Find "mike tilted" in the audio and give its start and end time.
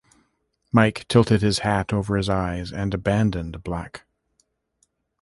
0.71-1.43